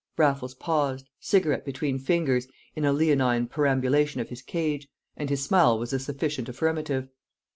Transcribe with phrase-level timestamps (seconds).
[0.17, 5.77] Raffles paused, cigarette between fingers, in a leonine perambulation of his cage; and his smile
[5.77, 7.07] was a sufficient affirmative.